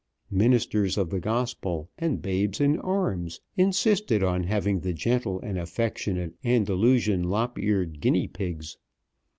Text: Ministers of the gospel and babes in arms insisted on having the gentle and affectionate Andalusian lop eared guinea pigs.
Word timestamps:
Ministers 0.31 0.97
of 0.97 1.11
the 1.11 1.19
gospel 1.19 1.91
and 1.99 2.23
babes 2.23 2.59
in 2.59 2.79
arms 2.79 3.39
insisted 3.55 4.23
on 4.23 4.45
having 4.45 4.79
the 4.79 4.93
gentle 4.93 5.39
and 5.41 5.59
affectionate 5.59 6.33
Andalusian 6.43 7.25
lop 7.25 7.59
eared 7.63 7.99
guinea 8.01 8.27
pigs. 8.27 8.77